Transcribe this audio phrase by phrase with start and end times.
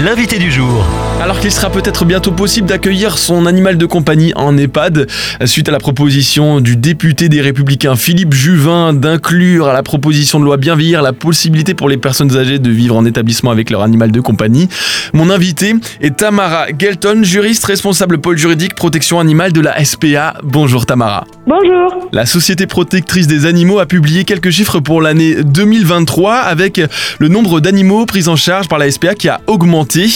[0.00, 1.09] l'invité du jour.
[1.20, 5.06] Alors qu'il sera peut-être bientôt possible d'accueillir son animal de compagnie en EHPAD,
[5.44, 10.46] suite à la proposition du député des Républicains Philippe Juvin d'inclure à la proposition de
[10.46, 13.82] loi bien vieillir la possibilité pour les personnes âgées de vivre en établissement avec leur
[13.82, 14.70] animal de compagnie,
[15.12, 20.38] mon invité est Tamara Gelton, juriste responsable pôle juridique protection animale de la SPA.
[20.42, 21.26] Bonjour Tamara.
[21.46, 22.08] Bonjour.
[22.12, 26.80] La Société protectrice des animaux a publié quelques chiffres pour l'année 2023 avec
[27.18, 30.08] le nombre d'animaux pris en charge par la SPA qui a augmenté.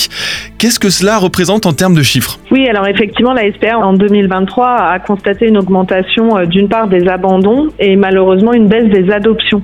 [0.64, 2.38] Qu'est-ce que cela représente en termes de chiffres?
[2.50, 7.06] Oui, alors effectivement, la SPA en 2023 a constaté une augmentation euh, d'une part des
[7.06, 9.60] abandons et malheureusement une baisse des adoptions.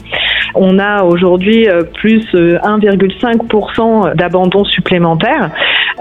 [0.55, 5.51] On a aujourd'hui euh, plus 1,5% euh, d'abandons supplémentaires.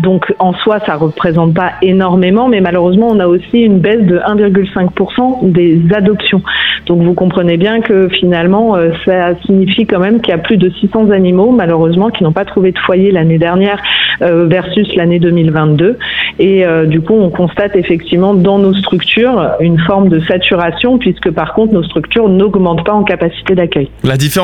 [0.02, 4.17] Donc en soi, ça représente pas énormément, mais malheureusement, on a aussi une baisse de
[4.17, 6.41] 1,5% des adoptions.
[6.85, 10.58] Donc vous comprenez bien que finalement, euh, ça signifie quand même qu'il y a plus
[10.58, 13.80] de 600 animaux, malheureusement, qui n'ont pas trouvé de foyer l'année dernière
[14.22, 15.97] euh, versus l'année 2022.
[16.39, 21.30] Et euh, du coup, on constate effectivement dans nos structures une forme de saturation, puisque
[21.31, 23.89] par contre, nos structures n'augmentent pas en capacité d'accueil.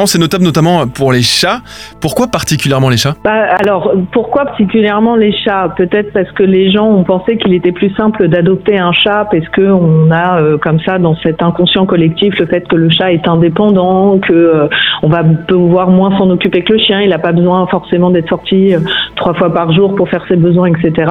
[0.03, 1.61] Est notable notamment pour les chats.
[2.01, 3.15] Pourquoi particulièrement les chats?
[3.23, 5.73] Bah, Alors, pourquoi particulièrement les chats?
[5.77, 9.47] Peut-être parce que les gens ont pensé qu'il était plus simple d'adopter un chat, parce
[9.55, 14.19] qu'on a comme ça dans cet inconscient collectif le fait que le chat est indépendant,
[14.19, 14.69] que
[15.01, 18.29] on va pouvoir moins s'en occuper que le chien, il n'a pas besoin forcément d'être
[18.29, 18.73] sorti
[19.15, 21.07] trois fois par jour pour faire ses besoins, etc.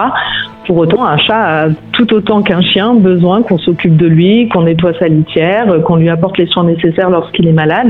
[0.66, 4.62] Pour autant, un chat a tout autant qu'un chien besoin qu'on s'occupe de lui, qu'on
[4.62, 7.88] nettoie sa litière, qu'on lui apporte les soins nécessaires lorsqu'il est malade.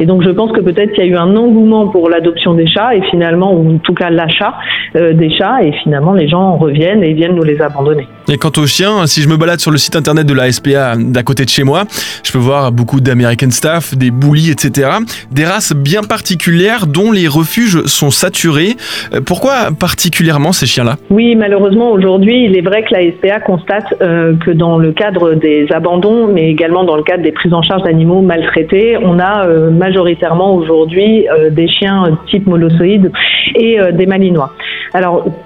[0.00, 2.66] Et donc, je pense que peut-être qu'il y a eu un engouement pour l'adoption des
[2.66, 4.54] chats et finalement, ou en tout cas l'achat
[4.96, 8.06] euh, des chats, et finalement, les gens reviennent et viennent nous les abandonner.
[8.28, 10.96] Et quant aux chiens, si je me balade sur le site internet de la SPA
[10.96, 11.84] d'à côté de chez moi,
[12.22, 14.90] je peux voir beaucoup d'American Staff, des bullies, etc.
[15.30, 18.76] Des races bien particulières dont les refuges sont saturés.
[19.12, 20.96] Euh, Pourquoi particulièrement ces chiens-là?
[21.10, 25.34] Oui, malheureusement, aujourd'hui, il est vrai que la SPA constate euh, que dans le cadre
[25.34, 29.46] des abandons, mais également dans le cadre des prises en charge d'animaux maltraités, on a
[29.46, 33.10] euh, majoritairement aujourd'hui euh, des chiens type molossoïde
[33.54, 34.52] et des malinois.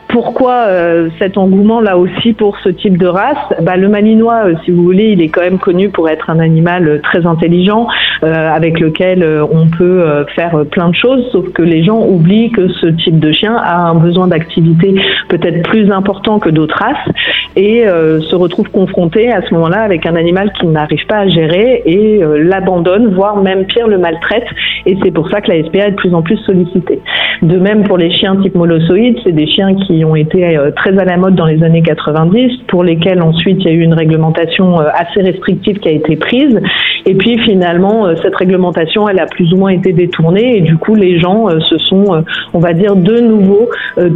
[0.08, 3.36] Pourquoi euh, cet engouement là aussi pour ce type de race?
[3.60, 6.38] Bah, Le malinois, euh, si vous voulez, il est quand même connu pour être un
[6.38, 7.86] animal très intelligent
[8.24, 10.04] euh, avec lequel on peut
[10.34, 13.76] faire plein de choses, sauf que les gens oublient que ce type de chien a
[13.76, 14.94] un besoin d'activité
[15.28, 17.08] peut-être plus important que d'autres races
[17.56, 21.82] et se retrouve confronté à ce moment-là avec un animal qui n'arrive pas à gérer
[21.84, 24.46] et l'abandonne, voire même pire le maltraite.
[24.86, 27.00] Et c'est pour ça que la SPA est de plus en plus sollicitée.
[27.42, 31.04] De même pour les chiens type molossoïde, c'est des chiens qui ont été très à
[31.04, 34.78] la mode dans les années 90, pour lesquels ensuite il y a eu une réglementation
[34.78, 36.60] assez restrictive qui a été prise.
[37.06, 40.94] Et puis finalement, cette réglementation, elle a plus ou moins été détournée et du coup,
[40.94, 42.22] les gens se sont,
[42.52, 43.68] on va dire, de nouveau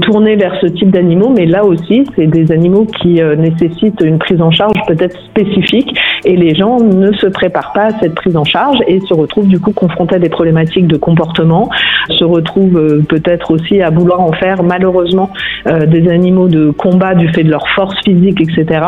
[0.03, 1.32] tournés vers ce type d'animaux.
[1.37, 6.37] Mais là aussi, c'est des animaux qui nécessitent une prise en charge peut-être spécifique et
[6.37, 9.60] les gens ne se préparent pas à cette prise en charge et se retrouvent du
[9.60, 11.71] coup confrontés à des problématiques de comportement,
[12.09, 15.31] se retrouvent peut-être aussi à vouloir en faire malheureusement
[15.66, 18.81] euh, des animaux de combat du fait de leur force physique, etc.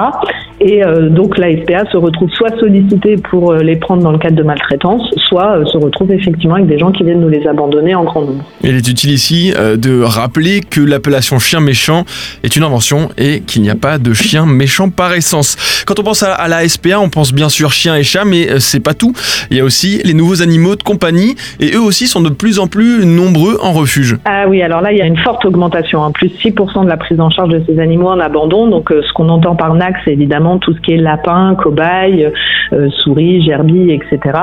[0.67, 4.19] Et euh, donc la SPA se retrouve soit sollicitée pour euh, les prendre dans le
[4.19, 7.95] cadre de maltraitance, soit se retrouve effectivement avec des gens qui viennent nous les abandonner
[7.95, 8.43] en grand nombre.
[8.63, 12.05] Il est utile ici de rappeler que l'appellation chien méchant
[12.43, 15.85] est une invention et qu'il n'y a pas de chien méchant par essence.
[15.87, 18.81] Quand on pense à, la SPA, on pense bien sûr chien et chat, mais c'est
[18.81, 19.13] pas tout.
[19.51, 22.59] Il y a aussi les nouveaux animaux de compagnie et eux aussi sont de plus
[22.59, 24.17] en plus nombreux en refuge.
[24.25, 26.97] Ah oui, alors là, il y a une forte augmentation, hein, plus 6% de la
[26.97, 28.69] prise en charge de ces animaux en abandon.
[28.69, 32.31] Donc ce qu'on entend par NAC, c'est évidemment tout ce qui est lapin, cobaye,
[32.73, 34.39] euh, souris, gerbille, etc.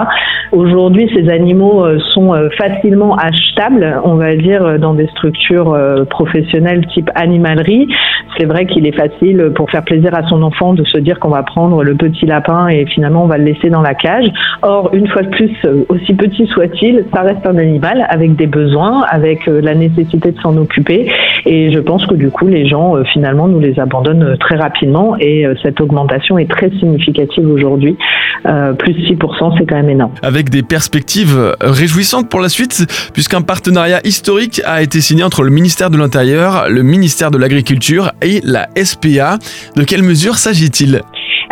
[0.51, 5.77] Aujourd'hui, ces animaux euh, sont euh, facilement achetables, on va dire, dans des structures
[6.09, 7.87] professionnelles type animalerie.
[8.37, 11.29] C'est vrai qu'il est facile pour faire plaisir à son enfant de se dire qu'on
[11.29, 14.27] va prendre le petit lapin et finalement on va le laisser dans la cage.
[14.61, 15.51] Or, une fois de plus,
[15.89, 20.57] aussi petit soit-il, ça reste un animal avec des besoins, avec la nécessité de s'en
[20.57, 21.11] occuper.
[21.45, 25.45] Et je pense que du coup, les gens finalement nous les abandonnent très rapidement et
[25.61, 27.97] cette augmentation est très significative aujourd'hui.
[28.47, 30.13] Euh, plus 6%, c'est quand même énorme.
[30.21, 35.51] Avec des perspectives réjouissantes pour la suite, puisqu'un partenariat historique a été signé entre le
[35.51, 39.37] ministère de l'Intérieur, le ministère de l'Agriculture et la SPA.
[39.75, 41.01] De quelles mesures s'agit-il?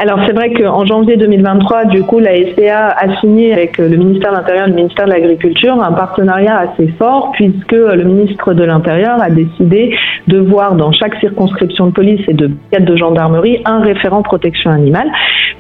[0.01, 4.31] Alors c'est vrai qu'en janvier 2023, du coup, la SPA a signé avec le ministère
[4.31, 8.63] de l'Intérieur et le ministère de l'Agriculture un partenariat assez fort puisque le ministre de
[8.63, 9.94] l'Intérieur a décidé
[10.28, 12.50] devoir dans chaque circonscription de police et de
[12.80, 15.10] de gendarmerie un référent protection animale.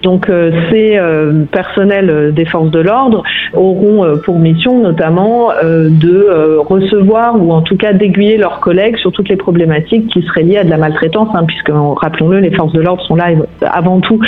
[0.03, 7.35] Donc euh, ces euh, personnels des forces de l'ordre auront pour mission notamment de recevoir
[7.35, 10.63] ou en tout cas d'aiguiller leurs collègues sur toutes les problématiques qui seraient liées à
[10.63, 13.27] de la maltraitance, hein, puisque rappelons-le, les forces de l'ordre sont là
[13.61, 14.19] avant tout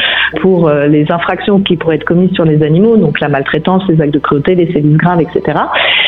[0.41, 4.13] pour les infractions qui pourraient être commises sur les animaux, donc la maltraitance, les actes
[4.13, 5.59] de cruauté, les sévices graves, etc.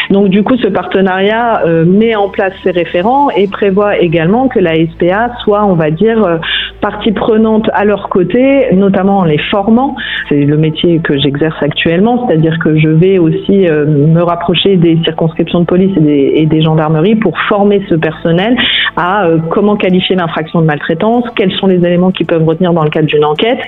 [0.10, 4.76] Donc du coup, ce partenariat met en place ces référents et prévoit également que la
[4.76, 6.40] SPA soit, on va dire,
[6.84, 9.96] partie prenante à leur côté, notamment en les formant.
[10.28, 15.00] C'est le métier que j'exerce actuellement, c'est-à-dire que je vais aussi euh, me rapprocher des
[15.06, 18.56] circonscriptions de police et des, gendarmeries pour former ce personnel
[18.98, 22.84] à euh, comment qualifier l'infraction de maltraitance, quels sont les éléments qui peuvent retenir dans
[22.84, 23.60] le cadre d'une enquête,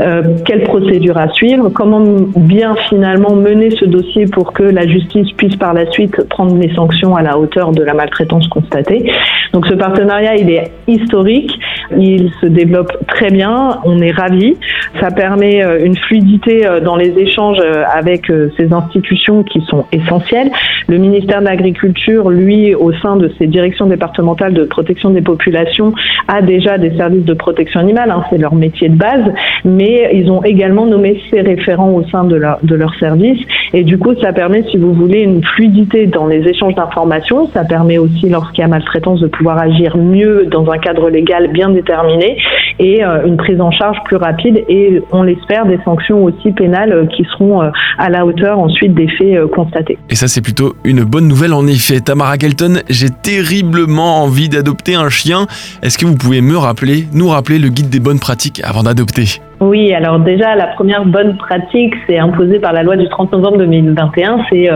[0.00, 2.02] euh, quelle procédure à suivre, comment
[2.36, 6.74] bien finalement mener ce dossier pour que la justice puisse par la suite prendre les
[6.74, 9.10] sanctions à la hauteur de la maltraitance constatée.
[9.52, 11.52] Donc ce partenariat, il est historique,
[11.96, 12.63] il se développe
[13.06, 14.56] très bien, on est ravis.
[15.00, 19.84] Ça permet euh, une fluidité euh, dans les échanges euh, avec ces institutions qui sont
[19.92, 20.50] essentielles.
[20.88, 25.94] Le ministère de l'Agriculture, lui, au sein de ses directions départementales de protection des populations,
[26.28, 29.32] a déjà des services de protection animale, hein, c'est leur métier de base,
[29.64, 33.40] mais ils ont également nommé ces référents au sein de leur, de leur service.
[33.72, 37.48] Et du coup, ça permet, si vous voulez, une fluidité dans les échanges d'informations.
[37.52, 41.48] Ça permet aussi, lorsqu'il y a maltraitance, de pouvoir agir mieux dans un cadre légal
[41.48, 42.36] bien déterminé
[42.78, 46.92] et euh, une prise en charge plus rapide et on l'espère des sanctions aussi pénales
[46.92, 49.98] euh, qui seront euh, à la hauteur ensuite des faits constatés.
[50.10, 52.00] Et ça c'est plutôt une bonne nouvelle en effet.
[52.00, 55.46] Tamara Kelton, j'ai terriblement envie d'adopter un chien.
[55.82, 59.40] Est-ce que vous pouvez me rappeler, nous rappeler le guide des bonnes pratiques avant d'adopter?
[59.60, 63.58] Oui, alors déjà, la première bonne pratique, c'est imposée par la loi du 30 novembre
[63.58, 64.68] 2021, c'est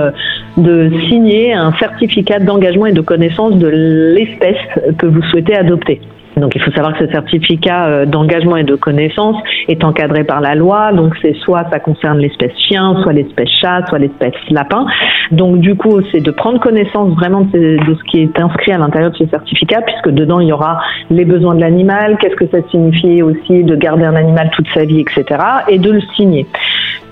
[0.57, 4.57] de signer un certificat d'engagement et de connaissance de l'espèce
[4.97, 6.01] que vous souhaitez adopter.
[6.39, 9.37] Donc il faut savoir que ce certificat euh, d'engagement et de connaissance
[9.69, 10.93] est encadré par la loi.
[10.93, 14.87] Donc c'est soit ça concerne l'espèce chien, soit l'espèce chat, soit l'espèce lapin.
[15.31, 19.11] Donc du coup c'est de prendre connaissance vraiment de, ce qui est inscrit à l'intérieur
[19.11, 20.81] de ce certificat, puisque dedans il y aura
[21.11, 24.85] les besoins de l'animal, qu'est-ce que ça signifie aussi de garder un animal toute sa
[24.85, 25.25] vie, etc.
[25.69, 26.47] Et de le signer.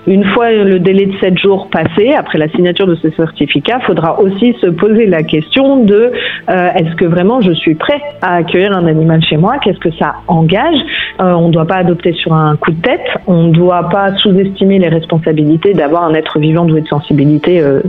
[0.07, 3.85] Une fois le délai de 7 jours passé, après la signature de ce certificat, il
[3.85, 6.13] faudra aussi se poser la question de
[6.49, 9.55] euh, est-ce que vraiment je suis prêt à accueillir un animal chez moi?
[9.61, 10.79] Qu'est-ce que ça engage?
[11.19, 14.15] Euh, On ne doit pas adopter sur un coup de tête, on ne doit pas
[14.15, 17.81] sous-estimer les responsabilités d'avoir un être vivant doué de sensibilité euh,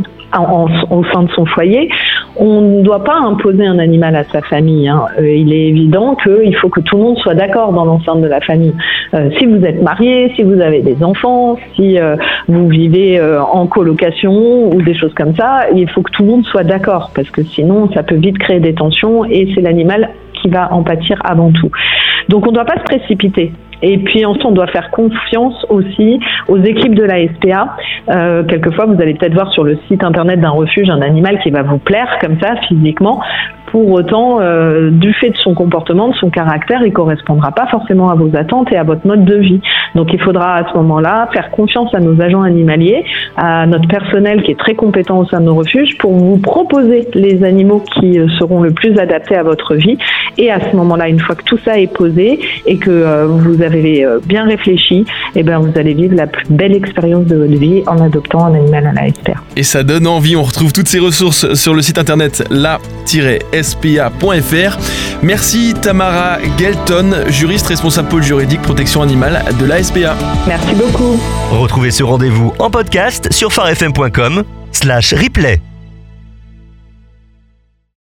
[0.91, 1.89] au sein de son foyer.
[2.37, 4.87] On ne doit pas imposer un animal à sa famille.
[4.87, 5.07] Hein.
[5.19, 8.41] Il est évident qu'il faut que tout le monde soit d'accord dans l'enceinte de la
[8.43, 8.75] famille.
[9.39, 11.99] Si vous êtes marié, si vous avez des enfants, si
[12.49, 16.45] vous vivez en colocation ou des choses comme ça, il faut que tout le monde
[16.47, 20.49] soit d'accord parce que sinon ça peut vite créer des tensions et c'est l'animal qui
[20.49, 21.71] va en pâtir avant tout.
[22.29, 23.53] Donc on ne doit pas se précipiter.
[23.83, 27.77] Et puis ensuite, on doit faire confiance aussi aux équipes de la SPA.
[28.11, 31.51] Euh, quelquefois, vous allez peut-être voir sur le site internet d'un refuge un animal qui
[31.51, 33.21] va vous plaire comme ça physiquement.
[33.71, 38.09] Pour autant, euh, du fait de son comportement, de son caractère, il correspondra pas forcément
[38.09, 39.61] à vos attentes et à votre mode de vie.
[39.95, 43.05] Donc, il faudra à ce moment-là faire confiance à nos agents animaliers,
[43.37, 47.09] à notre personnel qui est très compétent au sein de nos refuges, pour vous proposer
[47.13, 49.99] les animaux qui euh, seront le plus adaptés à votre vie.
[50.39, 53.61] Et à ce moment-là, une fois que tout ça est posé et que euh, vous
[53.61, 53.68] avez
[54.27, 55.05] bien réfléchi,
[55.35, 58.55] eh ben, vous allez vivre la plus belle expérience de votre vie en adoptant un
[58.55, 59.35] animal à la SPA.
[59.57, 60.37] Et ça donne envie.
[60.37, 64.79] On retrouve toutes ces ressources sur le site internet la spa.fr.
[65.23, 70.15] Merci Tamara Gelton, juriste responsable pôle juridique protection animale de la SPA.
[70.47, 71.21] Merci beaucoup.
[71.51, 75.61] Retrouvez ce rendez-vous en podcast sur farfm.com slash replay.